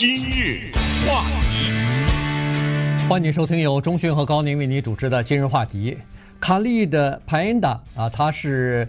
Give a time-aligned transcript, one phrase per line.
[0.00, 0.72] 今日
[1.06, 5.94] 话题，欢迎收听由中讯和高宁为你主持的今日话题。
[6.40, 8.88] 卡利的派恩达啊，他是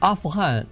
[0.00, 0.62] 阿富汗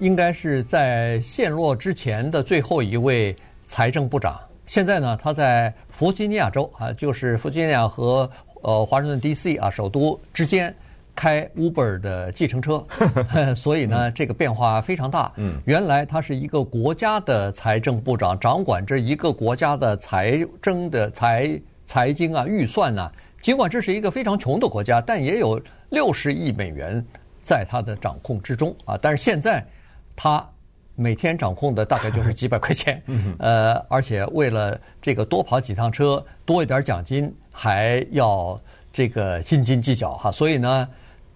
[0.00, 3.32] 应该是在陷落之前的最后一位
[3.68, 4.36] 财政部长。
[4.66, 8.28] 现在呢，他在弗吉尼亚州啊，就是弗吉尼亚和
[8.62, 9.54] 呃华盛顿 D.C.
[9.58, 10.74] 啊首都之间。
[11.20, 12.82] 开 Uber 的计程车，
[13.54, 15.30] 所以呢，这个变化非常大。
[15.36, 23.12] 嗯，原来他是一个国家的财政部长，掌管着一个国家的财政的财财经啊预算啊。
[23.42, 25.60] 尽管这是一个非常穷的国家，但也有
[25.90, 27.04] 六十亿美元
[27.44, 28.98] 在他的掌控之中啊。
[29.02, 29.62] 但是现在
[30.16, 30.42] 他
[30.96, 33.02] 每天掌控的大概就是 几百块钱，
[33.38, 38.58] 呃，而且为了这个多跑几趟车，多一点奖金，还要
[38.90, 40.32] 这个斤斤计较哈。
[40.32, 40.88] 所以呢。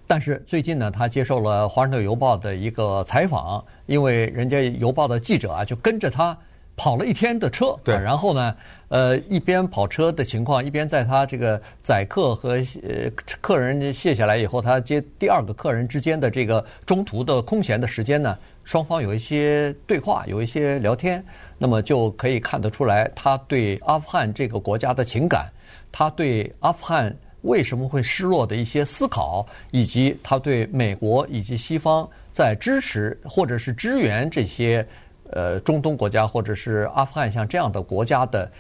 [0.07, 6.37] 但是最近呢，他接受了《华盛顿邮报》的一个采访，因为人家邮报的记者啊，就跟着他
[6.77, 8.55] 跑了一天的车，对，然后呢，
[8.89, 12.51] 呃，一边跑车的情况，一边在他这个载客和
[12.83, 21.25] 呃客人卸下来以后，他接第二个客人之间的这个中途的空闲的时间呢，双方有一些对话，有一些聊天，
[21.57, 25.51] 那么就可以看得出来，他对阿富汗这个国家的情感，
[25.91, 27.17] 他对阿富汗。
[27.45, 34.87] 为什么会失落的一些思考，以及他对美国以及西方在支持或者是支援这些
[35.31, 38.51] 呃中东国家或者是阿富汗像这样的国家的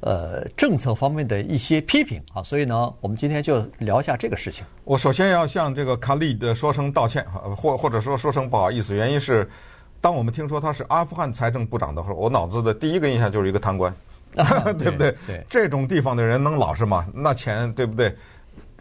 [0.00, 4.64] 呃政策方面的一些批评啊，所以呢，我们今天就聊一下这个事情。
[4.84, 7.24] 我首先要向这个卡利的说声道歉，
[7.56, 9.48] 或或者说说声不好意思，原因是
[10.00, 13.94] 当我们听说他是阿富汗财政部长的时候，我脑子的第一个印象就是一个贪官，
[14.78, 15.14] 对不对？
[15.26, 17.06] 对，这种地方的人能老实吗？
[17.14, 18.14] 那钱对不对？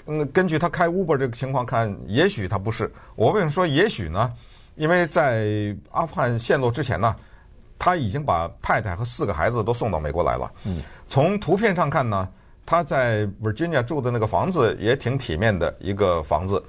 [0.05, 2.91] 嗯，根据他开 Uber 这个情况看，也许他不是。
[3.15, 4.33] 我为什么说也许呢？
[4.75, 7.15] 因为在阿富汗陷落之前呢，
[7.77, 10.51] 他已经把太太和四个孩子都送到美国来了。
[10.63, 12.27] 嗯，从图片上看呢，
[12.65, 16.61] 他在 Virginia 住的那个房子也挺体面的一个房子。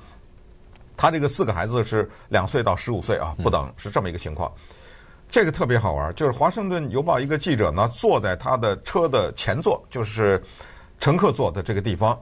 [0.97, 4.53] 他这个四个孩子是两岁到十五岁啊不等，是这么一个情况。
[5.35, 10.41] 这个特别好玩，就是华盛顿邮报一个记者呢坐在他的车的前座，就是
[11.01, 12.17] 乘客坐的这个地方。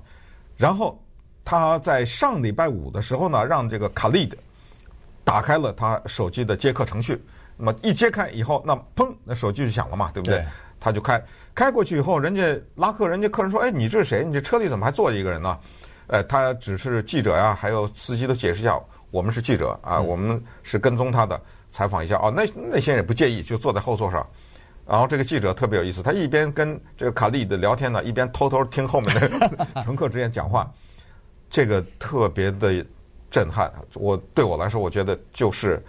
[0.57, 0.99] 然后
[1.45, 4.35] 他在上礼拜五的时候呢，让这个卡利德
[5.25, 7.23] 打开了他手机的接客程序。
[7.59, 10.39] 那么一揭开以后，那砰，那手机就响了嘛，对不对？
[10.39, 10.47] 对。
[10.81, 11.23] 他就开
[11.55, 14.25] 开过去以后，人家拉客，人家客人说：“哎，你这是谁？
[14.25, 15.59] 你这车里怎么还坐着一个人呢？”
[16.09, 18.81] 呃，他只是记者呀，还有司机都解释一下，
[19.11, 21.39] 我们是记者啊，我们是跟踪他的，
[21.73, 22.17] 采访一下。
[22.19, 24.25] 哦，那那些人也不介意，就坐在后座上。
[24.85, 30.71] 然后这个记者特别有意思，他一边跟这个卡利的聊天呢，一边偷偷听后面的 乘客之间讲话，
[31.49, 32.85] 这个特别的
[33.31, 33.73] 震撼。
[33.95, 35.81] 我对我来说，我觉得就是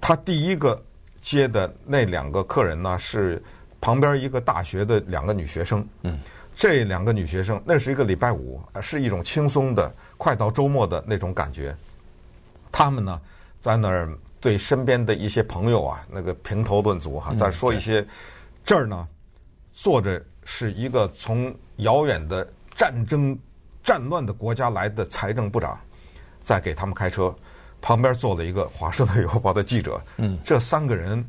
[0.00, 0.80] 他第一个
[1.20, 3.42] 接的那两个客人呢，是
[3.80, 5.84] 旁边一个大学的两个女学生。
[6.02, 6.16] 嗯，
[6.56, 11.76] 这两个女学生那是一个礼拜五，是一种轻松的、快到周末的那种感觉。
[12.70, 13.20] 他们呢，
[13.60, 14.08] 在那儿。
[14.40, 18.04] 对身边的一些朋友啊，那个评头论足哈，再说一些，
[18.64, 19.06] 这儿呢，
[19.70, 23.38] 坐着是一个从遥远的战争
[23.82, 25.78] 战乱的国家来的财政部长，
[26.42, 27.34] 在给他们开车，
[27.82, 31.22] 旁边坐了一个华盛顿邮报的记者，嗯，这三个人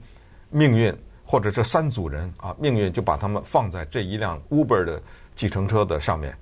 [0.49, 0.95] 命运
[1.25, 5.01] 或者这三组人啊，命运就把他们放在这一辆 Uber 的
[5.35, 6.33] 计程车的上面。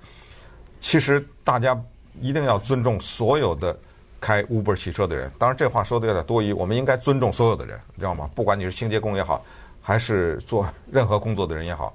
[0.80, 1.76] 其实大家
[2.20, 3.76] 一定要尊重所有的。
[4.20, 6.52] 开 Uber 汽车的人，当然这话说的有点多余。
[6.52, 8.30] 我们应该尊重所有的人，你知道吗？
[8.34, 9.44] 不管你是清洁工也好，
[9.80, 11.94] 还是做任何工作的人也好，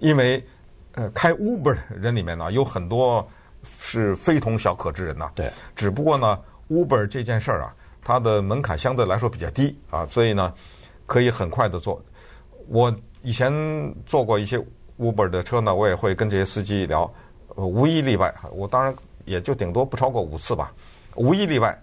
[0.00, 0.44] 因为
[0.92, 3.26] 呃，开 Uber 的人里面呢，有很多
[3.78, 5.30] 是非同小可之人呐。
[5.34, 5.50] 对。
[5.74, 10.52] 只不过呢，Uber 这件事儿啊，它的门槛相对来说比较低啊，所以呢，
[11.06, 12.02] 可以很快的做。
[12.68, 13.52] 我以前
[14.04, 14.58] 坐过一些
[14.98, 17.12] Uber 的车呢，我也会跟这些司机聊，
[17.54, 20.72] 呃，无一例外，我当然也就顶多不超过五次吧。
[21.16, 21.76] 无一例外，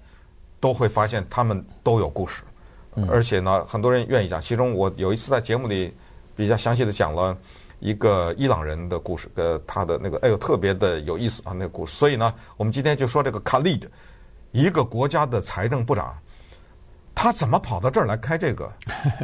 [0.60, 2.44] 都会发现他们都有故事，
[3.10, 4.40] 而且呢，很多人愿意讲。
[4.40, 5.94] 其中我有一次在节目里
[6.36, 7.38] 比较详细的讲了
[7.80, 11.94] 一个伊朗人的故事，呃，他的那个哎呦特别的有意思啊，那个故事。
[11.94, 13.90] 所以呢，我们今天就说这个卡利德，
[14.52, 16.16] 一个国家的财政部长，
[17.14, 18.72] 他怎么跑到这儿来开这个？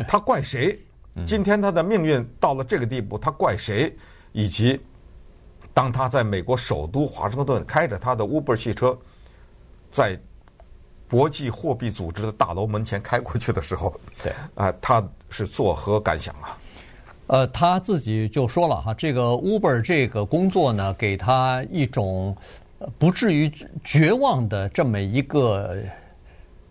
[0.08, 0.78] 他怪谁？
[1.26, 3.96] 今天他的命运到了这个地步，他怪谁？
[4.32, 4.80] 以及
[5.74, 8.98] 当他在美国首都华盛顿开着他的 Uber 汽车。
[9.92, 10.20] 在
[11.10, 13.94] 国际货币组织的大楼门前开过去的时候，
[14.24, 16.58] 对啊、呃，他是作何感想啊？
[17.28, 22.36] 呃，他自己就说了哈，这个 Uber 这个工作呢，给他一种
[22.98, 23.52] 不至于
[23.84, 25.78] 绝望的这么一个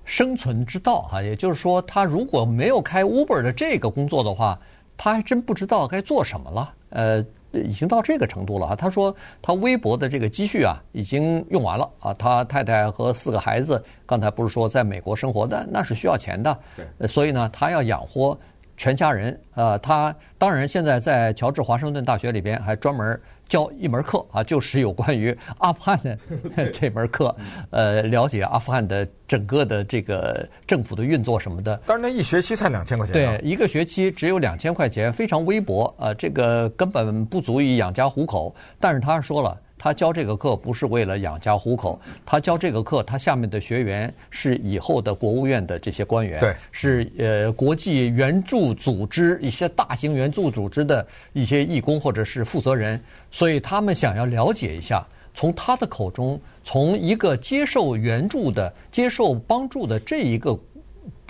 [0.04, 1.22] 生存之道哈。
[1.22, 4.58] 也就是说，他如果没有开 Uber 的这个工作的话，
[4.96, 6.74] 他还真不知道该做什么了。
[6.90, 8.76] 呃，已经到这个程度了啊。
[8.76, 12.14] 他说他微薄的这个积蓄啊，已经用完了啊。
[12.14, 16.58] 他太太和四个孩子，刚才不是说在美国生活的，那是需要钱的。
[16.76, 18.38] 对，所以呢，他要养活
[18.76, 19.40] 全家人。
[19.54, 23.20] 呃，他当然现在在乔治华盛顿大学里边还专门。
[23.48, 26.18] 教一门课啊，就是有关于阿富汗的
[26.70, 27.34] 这门课，
[27.70, 31.80] 呃，了解阿富汗的整个的这个政府的运作什么的。
[31.86, 33.14] 但是那一学期才两千块钱。
[33.14, 38.54] 对，一个学期只有两千块钱，非常微薄啊，这个根本不足以养家糊口。
[38.78, 39.58] 但是他说了。
[39.78, 60.58] 他教这个课不是为了养家糊口，他教这个课，他下面的学员是以后的国务院的这些官员，对，是呃国际援助组织一些大型援助组织的一些义工或者是负责人，所以他们想要了解一下，从他的口中，从一个接受援助的、接受帮助的这一个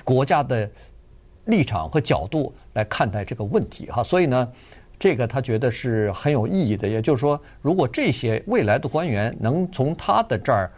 [0.03, 0.69] 国家的
[1.44, 4.51] 立场和角度来看待这个问题哈，所以呢。
[4.99, 10.69] 这个他觉得是很有意义的，也就是说，如果这些未来的官员能从他的这儿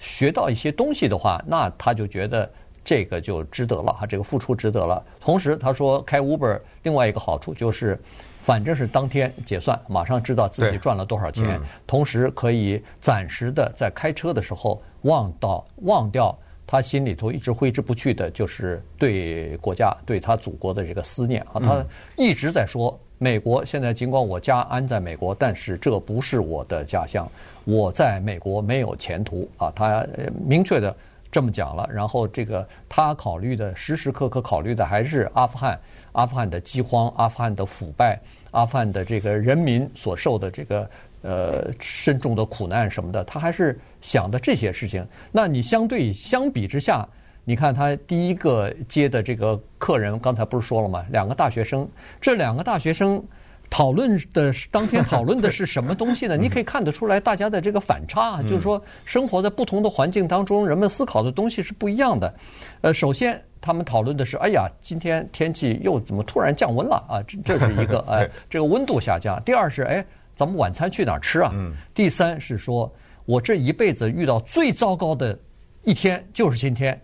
[0.00, 2.50] 学到一些东西的话，那他就觉得
[2.84, 5.00] 这个就值得了哈，这个付出值得了。
[5.20, 7.96] 同时，他说开 Uber 另外一个好处就是，
[8.42, 16.36] 反正是当天结算，马上知道自己赚了多少钱，同时可以暂时的在开车的时候忘到忘掉
[16.66, 21.84] 他心里头一直挥之不去的，就是对国家对他祖国的这个思念啊，他
[22.16, 22.98] 一直在说。
[23.18, 27.28] 美国现在尽管我家安在美国，但是这不是我的家乡。
[27.64, 29.72] 我在美国没有前途啊！
[29.74, 30.06] 他
[30.46, 30.96] 明确的
[31.30, 31.88] 这么讲了。
[31.92, 35.78] 然后这个他考虑的时时刻刻考虑的还是阿富汗、
[36.12, 38.18] 阿富汗的饥荒、阿富汗的腐败、
[38.52, 40.88] 阿富汗的这个人民所受的这个
[41.22, 45.04] 呃深重的苦难什么的，他还是想的这些事情。
[45.32, 47.06] 那你相对相比之下。
[47.48, 51.02] 你看他第一个接的这个客人，刚才不是说了吗？
[51.10, 51.88] 两个大学生，
[52.20, 53.24] 这两个大学生
[53.70, 56.36] 讨论的当天讨论的是什么东西呢？
[56.36, 62.34] 你可以看得出来，大家的这个反差，就是说生活在不同的环境当中，人们思考的东西是不一样的。
[62.82, 67.22] 呃，首先他们讨论的是，哎呀，今天天气又怎么突然降温了啊？
[67.26, 69.42] 这这是一个， 哎，这个温度下降。
[69.42, 70.04] 第二是，哎，
[70.36, 71.50] 咱们晚餐去哪儿吃啊？
[71.94, 75.38] 第三是说，我这一辈子遇到最糟糕的
[75.82, 77.00] 一天就是今天。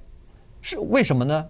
[0.65, 1.47] 是为什么呢？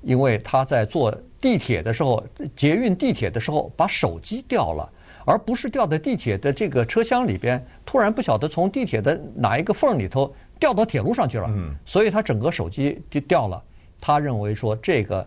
[0.00, 2.24] 因为他在坐地铁的时候，
[2.56, 4.90] 捷运地铁的时候，把手机掉了，
[5.26, 11.46] 而不是掉在地铁的这个车厢里边，突然不晓得从地铁的哪一个缝里头掉到铁路上去了，
[11.84, 13.62] 所以他整个手机就掉了。
[14.00, 15.24] 他认为说这个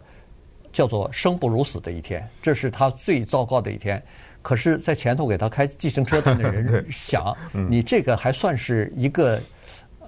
[0.74, 4.01] 叫做生不如死的一天，这是他最糟糕的一天。
[4.42, 7.38] 可是，在前头给他开计程车的那人 想，
[7.69, 9.40] 你这个还算是一个。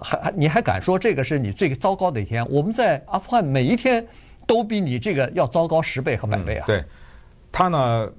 [0.02, 2.46] 还你还敢说这个是你最糟糕的一天？
[2.50, 4.06] 我们在阿富汗每一天
[4.46, 6.66] 都比你这个要糟糕十倍和百倍啊！
[6.68, 6.84] 对，
[7.52, 8.10] 他呢，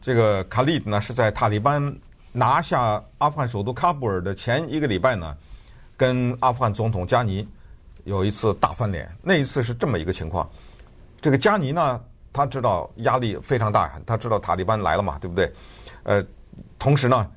[0.00, 1.94] 这个卡利德呢是在塔利班
[2.32, 5.36] 拿下阿富汗首都喀布尔的前一个礼拜呢，
[5.96, 7.46] 跟阿富汗总统加尼
[8.04, 9.10] 有一次大翻脸。
[9.22, 10.48] 那一次是这么一个情况：
[11.20, 12.00] 这个加尼呢，
[12.32, 15.52] 他知道压力非常大，他知道塔利班来了嘛，对不对？
[16.04, 16.24] 呃，
[16.78, 17.30] 同时呢，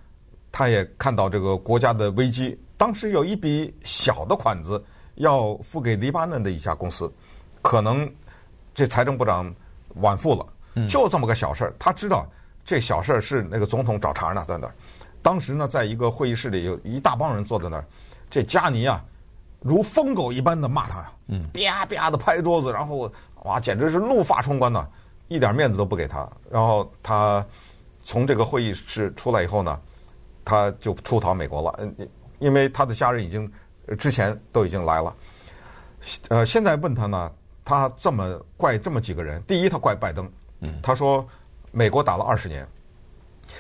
[0.52, 2.60] 他也看到这个国家的危机。
[2.82, 4.84] 当时有一笔小的款子
[5.14, 7.14] 要付给黎巴嫩的一家公司，
[7.62, 8.12] 可能
[8.74, 9.54] 这财政部长
[9.98, 11.74] 晚付了，就这么个小事儿。
[11.78, 12.26] 他知道
[12.66, 14.74] 这小事儿是那个总统找茬呢，在那儿。
[15.22, 17.86] 当时呢，在一个会议室里，有一大帮人坐在那儿。
[18.32, 19.06] 这加尼啊，
[19.60, 23.14] 如疯狗一般的骂他，嗯，啪啪的拍桌子，然后
[23.44, 24.88] 哇，简直是怒发冲冠呐，
[25.28, 26.28] 一点面子都不给他。
[26.50, 27.46] 然后他
[28.04, 29.80] 从这个会议室出来以后呢，
[30.44, 31.80] 他就出逃美国了。
[32.42, 32.46] 嗯。
[32.46, 33.50] 因为他的家人已经
[34.00, 35.16] 之前都已经来了，
[36.30, 37.32] 呃，现在问他呢，
[37.64, 39.42] 他这么怪这么几个人。
[39.44, 40.28] 第一，他怪拜登，
[40.82, 41.28] 他说
[41.72, 42.68] 美国打了二十年，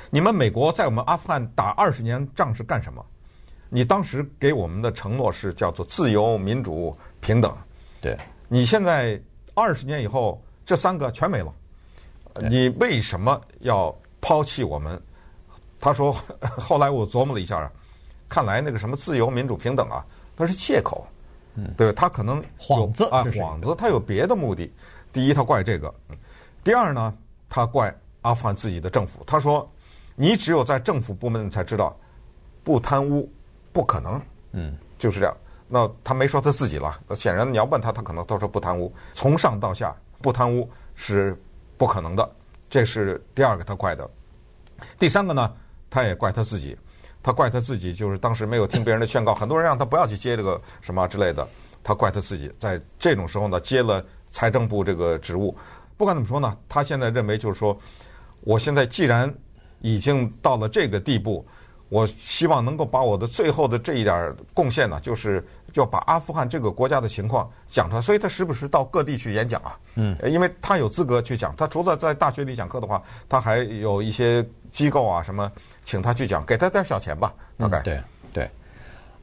[0.09, 3.05] 你们美国在我们阿富汗打二十年仗是干什么？
[3.69, 7.55] 你当时给我们的承诺是叫做自由、民主、平等。
[8.01, 9.21] 对，你现在
[9.53, 11.53] 二十年以后这三个全没了，
[12.49, 15.01] 你为什么要抛弃我们？
[15.79, 16.15] 他说，
[16.57, 17.71] 后来我琢磨了一下啊。
[18.31, 20.05] 看来那个什么自由、民主、平等啊，
[20.37, 21.05] 那是借口，
[21.55, 24.71] 嗯，对，他可能幌子啊，幌子，他有别的目的。
[25.11, 25.93] 第一，他怪这个；
[26.63, 27.13] 第二呢，
[27.49, 29.21] 他怪阿富汗自己的政府。
[29.27, 29.69] 他说
[30.15, 31.93] ：“你只有在政府部门才知道，
[32.63, 33.29] 不贪污
[33.73, 34.21] 不可能。”
[34.53, 35.35] 嗯，就是这样。
[35.67, 36.97] 那他没说他自己了。
[37.13, 41.37] 显然你要问他，他可能都说不贪污，从上到下不贪污是
[41.75, 42.31] 不可能的。
[42.69, 44.09] 这是第二个他怪的。
[44.97, 45.53] 第三个呢，
[45.89, 46.77] 他也怪他自己。
[47.23, 51.47] 他怪他自己，就是当时没有听别人的劝告，很多人让他不要去接这个什么之类的。
[51.83, 55.55] 他怪他自己，在这种时候呢，接了财政部这个职务。
[55.97, 57.75] 不管怎么说呢，他现在认为就是说，
[58.41, 59.33] 我现在既然
[59.79, 61.43] 已经到了这个地步，
[61.89, 68.01] 我希望能够把我的最后的这一点贡献呢，就是要把阿富汗这个国家的情况讲出来。
[68.01, 71.55] 所以他时不时到各地去演讲啊，嗯，因为他有资格去讲。
[71.55, 75.51] 他除了在大学里讲课的话，他还有一些机构啊什么
[75.83, 77.81] 请他去讲，给他点小钱吧，大概。
[77.81, 77.99] 对
[78.33, 78.49] 对。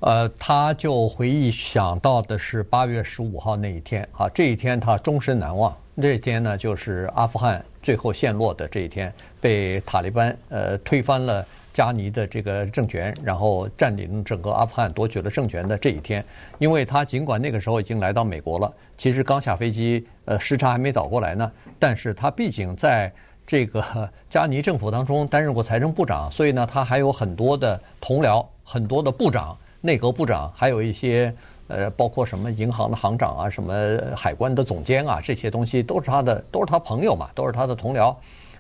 [0.01, 5.77] 呃，他就回忆想到的是八月十五号那一天啊，这一天他终身难忘。
[6.01, 16.25] 这一天呢，就是阿富汗最后陷落的这一天，被塔利班呃推翻了加尼的这个政权，然后占领整个阿富汗，夺取了政权的这一天。
[16.59, 21.51] 因为他尽管那个时候已经来到美国了，其实刚下飞机，呃，时差还没倒过来呢。
[21.81, 23.13] 但是他毕竟在
[23.49, 23.83] 这个
[24.29, 29.57] 加尼政府当中担任过财政部长，所以呢，他还有很多的同僚，很多的部长。
[29.81, 31.33] 内阁部长，还有一些
[31.69, 33.73] 呃，包括什么银行的行长啊，什么
[34.17, 38.15] 海关的总监啊，这些东西都是他的，都是他朋友嘛，都是他的同僚。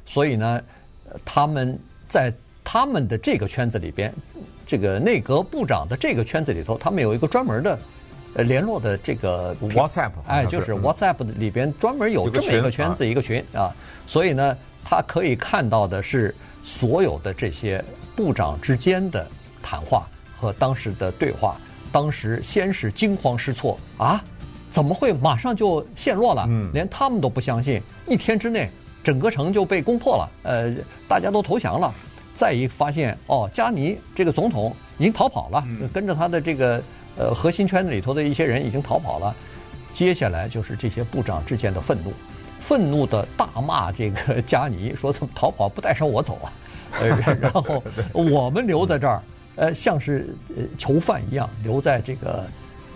[0.06, 0.60] 所以呢，
[1.24, 1.76] 他们
[2.08, 4.14] 在他们的这个圈子里边，
[4.64, 7.76] 这个内阁部长的这个圈子里头，他们有一个专门的
[8.34, 13.74] 呃联络的这个 WhatsApp，哎，就是 WhatsApp 里边专门有这么一个圈子，一个群啊。
[14.06, 14.56] 所以呢，
[14.88, 17.84] 他可以看到的是所有的这些
[18.16, 19.26] 部长之间的
[19.62, 20.06] 谈话。
[20.34, 21.56] 和当时的对话，
[21.90, 24.22] 当时先是惊慌失措啊，
[24.70, 26.46] 怎么会马上就陷落了？
[26.48, 28.70] 嗯，连他们都不相信，一天之内
[29.02, 30.72] 整个城就被攻破了，呃，
[31.08, 31.92] 大家都投降了。
[32.36, 36.80] 再一发现，哦，加尼这个总统已经逃跑了，跟着他的这个
[37.16, 39.34] 呃核心圈子里头的一些人已经逃跑了。
[39.92, 42.12] 接下来就是这些部长之间的愤怒，
[42.68, 46.52] 愤怒的大骂这个加尼，说怎么逃跑不带上我走啊？
[47.00, 47.08] 呃，
[47.40, 47.82] 然后
[48.12, 49.22] 我们留在这儿。
[49.56, 52.46] 呃，像是呃囚犯一样留在这个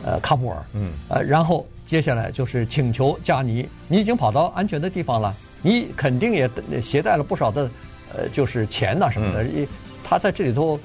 [0.04, 6.48] 呃喀布尔，嗯，呃，然后接下来就是请求加尼，你已经跑到安全的地方了，你肯定也
[6.80, 7.68] 携带了不少的
[8.14, 9.44] 呃就是钱呐什么的，
[10.04, 10.78] 他在这里头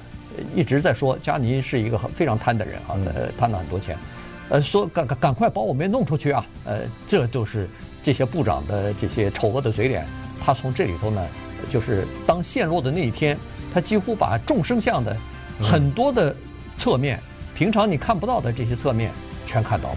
[0.52, 3.96] 一直在说加尼是一个很非常贪的人啊，呃贪了很多钱，
[4.50, 7.68] 呃说赶赶赶快把我们弄出去啊，呃这就是
[8.02, 10.06] 这些部长的这些丑恶的嘴脸，
[10.40, 11.26] 他从这里头呢，
[11.70, 13.36] 就是当陷落的那一天，
[13.72, 15.16] 他几乎把众生相的。
[15.60, 16.34] 很多的
[16.78, 17.20] 侧面，
[17.52, 19.10] 平常你看不到的这些侧面，
[19.44, 19.96] 全看到了。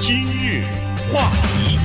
[0.00, 0.64] 今日
[1.12, 1.78] 话题，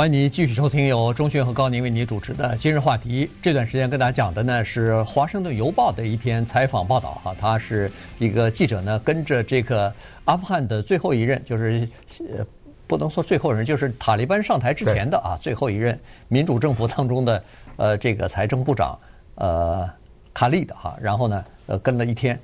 [0.00, 3.26] 欢迎你继续收听由钟迅和高宁为你主持的《今日话题》。
[3.42, 9.92] 这段时间跟大家讲的呢是《华盛顿邮报》的一篇采访报道哈，他是一个记者呢，跟着这个
[10.24, 11.86] 阿富汗的最后一任，就是
[12.34, 12.42] 呃，
[12.86, 17.44] 不能说最后一任，就是塔利班上台之前的啊最后一任民主政府当中的。
[17.76, 18.98] 呃，这个财政部长，
[19.34, 19.86] 呃，
[20.32, 22.40] 卡利的哈，然后呢，呃，跟了一天，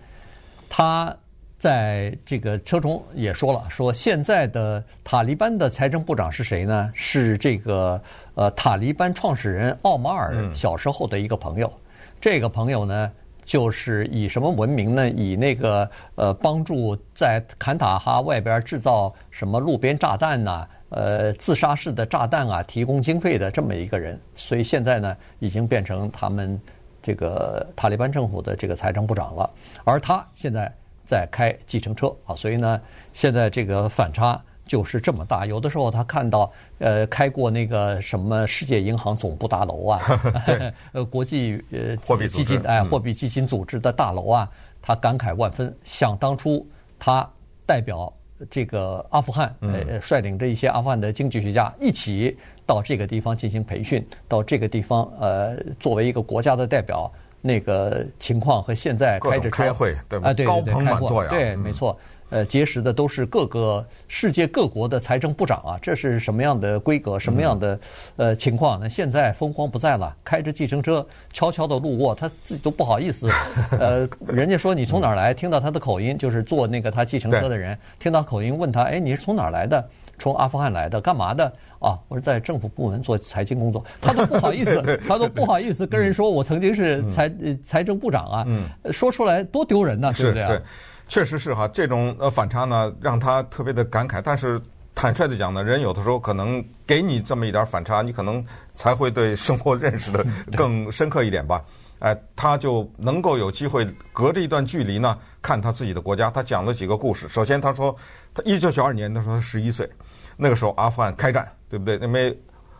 [0.69, 1.17] 他
[1.59, 6.91] 在这个车中也说了，说现在的塔利班的财政部长是谁呢？
[6.95, 8.01] 是这个
[8.35, 11.67] 呃，塔利班创始人奥马尔小时候的一个朋友。
[11.67, 11.81] 嗯、
[12.21, 13.11] 这个朋友呢，
[13.45, 15.09] 就是以什么闻名呢？
[15.11, 20.69] 以那个呃，帮助在坎塔哈外边制造什么路边炸弹呐、啊。
[20.89, 26.59] 呃，自杀式的炸弹啊，提供经费的这么一个人，所以现在呢，已经变成他们
[27.03, 29.51] 这个塔利班政府的这个财政部长了。
[29.83, 30.73] 而他现在
[31.07, 32.81] 在开计程车啊，所以呢，
[33.13, 35.47] 现在这个反差就是这么大。
[35.47, 40.01] 有的时候他看到呃，开过那个什么世界银行总部大楼啊，
[40.93, 44.51] 呃，国际呃货币基金哎，货币基金组织的大楼啊，
[44.83, 45.75] 他感慨万分。
[45.85, 46.67] 想当初
[46.99, 47.29] 他
[47.65, 48.13] 代表。
[48.51, 52.37] 这个阿富汗，呃，率领着一些阿富汗的经济学家一起
[52.67, 57.11] 到这个地方进行培训，到这个地方，呃，作为一个国家的代表，
[57.47, 60.31] 那个情况和现在开着开会，对吧？
[60.31, 61.97] 啊，对对对，开会，对，没错。
[62.29, 67.79] 呃，结识的都是各个世界各国的财政部长啊，这是什么样的规格，什么样的
[68.17, 68.88] 呃情况那？
[68.88, 73.31] 现在风光不再了，开着计程车悄悄的路过，他自己都不好意思。
[73.79, 75.33] 呃，人家说你从哪儿来？
[75.33, 79.88] 听到他的口音，就是坐那个他计程车的人，听到口音问他，哎，你是从哪儿来的？
[80.19, 81.53] 从阿富汗来的，干嘛的？
[81.79, 83.85] 啊，我是在政府部门做财经工作。
[84.01, 87.31] 他都不好意思， 他都不好意思跟人说我曾经是财
[87.63, 88.47] 财政部长啊，
[88.91, 90.61] 说出来多丢人呐，对不对？
[91.09, 94.21] 确实是哈，这种呃反差呢，让他特别的感慨。
[94.23, 94.61] 但是
[94.95, 98.45] 坦率的讲呢，人有的时候可能给你这么一点反差，你可能
[98.75, 100.25] 才会对生活认识的
[100.57, 101.63] 更深刻一点吧。
[101.99, 106.31] 哎，他就能够有机会隔着一段距离呢，看他自己的国家。
[106.31, 107.29] 他讲了几个故事。
[107.29, 107.95] 首先他说，
[108.35, 109.89] 他一九九二年的时候他十一岁，
[110.37, 111.97] 那个时候阿富汗开战，对不对？
[111.99, 112.38] 因为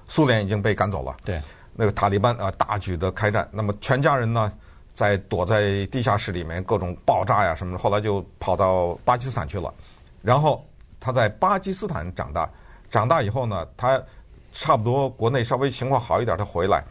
[0.08, 1.16] 苏联已经被赶走了。
[1.25, 1.40] 对。
[1.75, 4.52] 那个塔利班啊，大举的开战，那么全家人呢？
[4.94, 9.70] 在躲在地下室里面，各种爆炸呀什么的，后来就跑到巴基斯坦去了。
[10.22, 10.66] 然后
[10.98, 12.48] 他在巴基斯坦长大，
[12.90, 14.02] 长大以后呢，他
[14.54, 16.82] 差不多国内稍微情况好一点，他回来，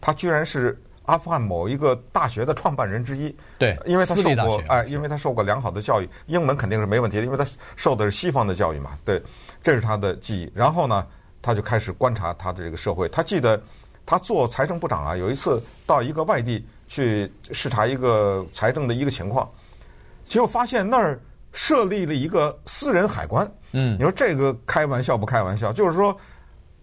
[0.00, 3.34] 他居然是阿富汗某一个大学的创办人之一。
[3.58, 8.92] 对，因为他受过哎，因为他受过良好的教育，英文肯定是没问题的，因为他受的是西方的教育嘛。
[9.04, 9.20] 对，
[9.62, 10.52] 这是他的记忆。
[10.54, 11.04] 然后呢，
[11.42, 13.08] 他就开始观察他的这个社会。
[13.08, 13.60] 他记得
[14.06, 19.50] 他做财政部长啊，有一次到一个外地去视察一个财政的一个情况，
[20.26, 21.20] 结果发现那儿
[21.52, 23.50] 设立了一个私人海关。
[23.72, 25.72] 嗯，你说这个开玩笑不开玩笑？
[25.72, 26.16] 就是说，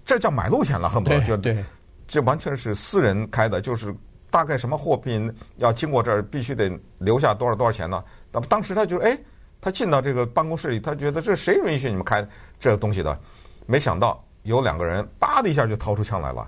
[0.05, 1.63] 这叫买路钱了，恨不得就对，
[2.07, 3.93] 这完全是私人开的，就是
[4.29, 8.03] 大概什么货品要经过这儿，必须得留下多少多少钱呢？
[8.31, 9.17] 那么当时他就哎，
[9.59, 12.27] 他进到这个办公室里，他觉得这谁允许你们开
[12.59, 13.19] 这个东西的？
[13.65, 16.47] 没想到有两个人，叭的一下就掏出枪来了，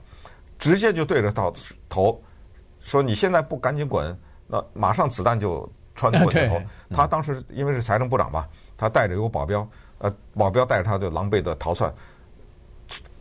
[0.57, 1.51] 直接就对着他
[1.87, 2.21] 头
[2.81, 4.17] 说：“你现在不赶紧滚，
[4.47, 8.45] 那马上子弹就穿过你的头。”他当时因为是财政部长嘛，
[8.77, 9.67] 他带着有保镖。
[9.99, 11.93] 呃，保镖带着他就狼狈的逃窜，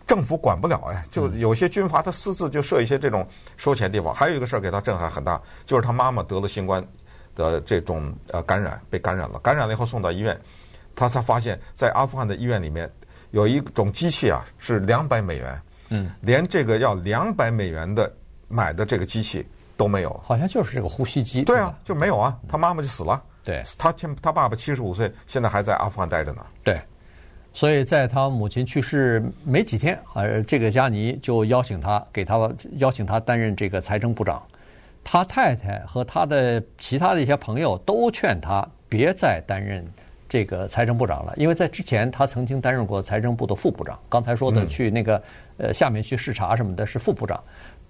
[0.08, 3.24] 政府管不了哎，就有些军阀他私自就设一些这种
[3.58, 4.12] 收钱地方。
[4.12, 6.82] 还有一个事儿给他震撼很大，就是他妈妈得了新冠
[7.36, 10.36] 的这种呃感染，被感染了，感染了以后送到医院，
[10.96, 12.90] 他才发现，在阿富汗的医院里面
[13.32, 18.10] 有一种机器啊，是两百美元，嗯，连这个要两百美元的
[18.48, 19.46] 买的这个机器
[19.76, 23.22] 都没有，好像就是这个呼吸机，对啊，就没有啊，他妈妈就死了。
[23.44, 26.44] 对，他他爸爸七十五岁，现在还在阿富汗待着呢。
[26.62, 26.78] 对，
[27.52, 34.42] 所以在他母亲去世没几天，呃，这个加尼就邀请他，给他邀请他担任这个财政部长。
[35.02, 39.84] 他太太和他的其他的一些朋友都劝他别再担任
[40.28, 43.98] 这个财政部长了，因为在之前他曾经担任过财政部的副部长。
[44.08, 45.22] 刚才说的去那个
[45.56, 47.42] 呃下面去视察什么的是副部长。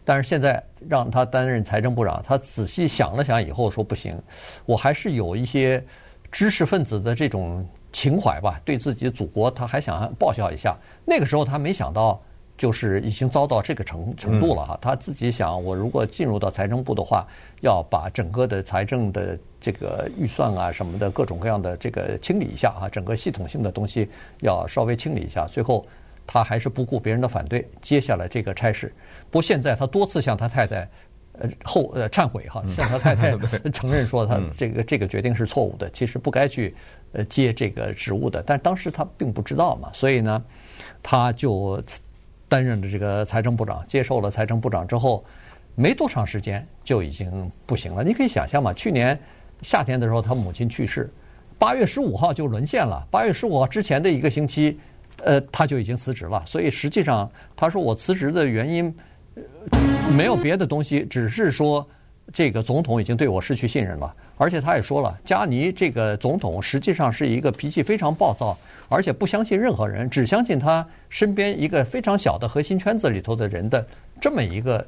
[0.04, 4.16] 但是现在让他担任财政部长，他仔细想了想以后说不行，
[4.64, 5.84] 我还是有一些
[6.30, 10.76] 知识分子的这种情怀吧，对自己的祖国他还想报效一下。
[11.04, 12.20] 那个时候他没想到，
[12.56, 14.78] 就是已经遭到这个程程度了哈。
[14.80, 17.26] 他自己想，我如果进入到财政部的话，
[17.60, 24.08] 要把整个的财政的这个预算啊什么的各种各样的这个清理一下啊，整个系统性的东西
[24.40, 25.46] 要稍微清理一下。
[25.46, 25.84] 最后
[26.26, 28.92] 他还是不顾别人的反对，接下了这个差事。
[29.30, 30.88] 不过现在他多次向他太太
[31.40, 33.36] 呃后呃 忏悔哈，向他太太
[33.70, 36.74] 承认说他这个这个决定是错误的，其实不该去
[37.12, 38.42] 呃接这个职务的。
[38.46, 40.42] 但当时他并不知道嘛，所以呢，
[41.02, 41.82] 他就
[42.48, 43.84] 担任了这个财政部长。
[43.86, 45.24] 接受了财政部长之后，
[45.74, 48.02] 没多长时间就已经不行了。
[48.02, 49.18] 你可以想象嘛，去年
[49.62, 51.10] 夏天的时候他母亲去世，
[51.58, 53.06] 八月十五号就沦陷了。
[53.10, 54.78] 八月十五号之前的一个星期，
[55.22, 56.42] 呃，他就已经辞职了。
[56.46, 58.94] 所以实际上他说我辞职的原因。
[60.16, 61.86] 没有别的东西，只是说
[62.32, 64.14] 这个总统已经对我失去信任了。
[64.36, 68.56] 而且他也说了，加尼这个总统实际上是一个脾气非常暴躁，
[68.88, 73.84] 而且不相信任何人，只相信他身边一个非常小的核心圈子里头的人的
[74.20, 74.86] 这么一个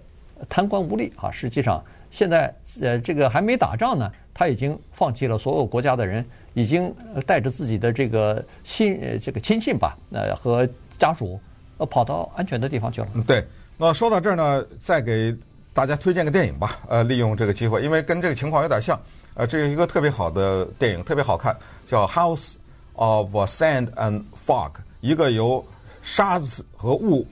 [0.49, 1.31] 贪官污吏啊。
[1.31, 6.25] 实际上现在呃这个还没打仗呢，他已经放弃了所有国家的人，
[6.55, 6.95] 已经
[7.27, 11.41] 带着自己的这个亲这个亲信吧，呃和家属
[11.79, 13.09] 呃跑到安全的地方去了。
[13.27, 13.45] 对。
[13.83, 15.35] 那说到这儿呢，再给
[15.73, 16.81] 大家推荐个电影吧。
[16.89, 19.01] 呃，利用这个机会，因为跟这个情况有点像。
[19.35, 21.57] 呃，这是一个特别好的电影，特别好看，
[21.87, 22.55] 叫《House
[22.95, 25.65] of Sand and Fog》，一个由
[26.03, 27.27] 沙子和雾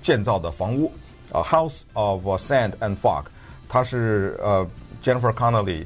[0.00, 0.90] 建造的房屋。
[1.32, 3.22] 啊，《House of Sand and Fog》，
[3.68, 4.66] 它是呃
[5.02, 5.84] Jennifer Connelly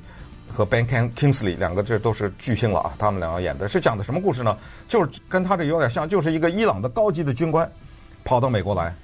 [0.53, 2.95] 和 Ben Kingsley 两个，这都是巨星了啊。
[2.99, 4.57] 他们两个演的是讲的什么故事呢？
[4.87, 7.71] 就是跟他这有点像，就是一个伊朗的高级的军官
[8.23, 8.95] 跑到美国来。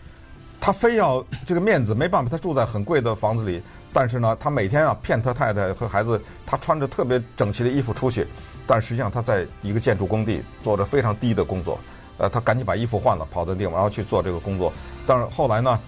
[0.61, 3.63] 他非要这个面子，没办法，他住在很贵的房子里。
[3.93, 8.25] 但是呢，他每天啊骗他太太和孩子，他穿着特别整齐的衣服出去，
[8.67, 11.77] 但实际上他在一个建筑工地做着非常低的工作。
[12.19, 14.73] 呃，他赶紧把衣服换了，跑到地方，然后去做这个工作。
[15.07, 15.81] 但是后来呢，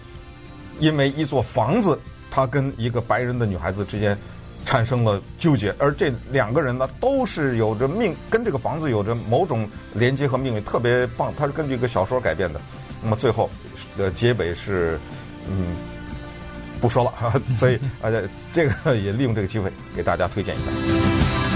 [0.80, 1.96] 因为一座房子，
[2.30, 4.18] 他跟一个白人的女孩子之间
[4.64, 11.32] 产生了纠结，而这两个人呢，都是有着命，跟这个房子有着某种连接和命运，特别棒。
[11.37, 12.61] 他是根据一个小说改编的。
[13.00, 13.48] 那么最后。
[13.96, 14.98] 的结尾是，
[15.48, 15.76] 嗯，
[16.81, 21.01] 不说了哈， 所以呃，这个 也利用这个机会给大家推荐一下。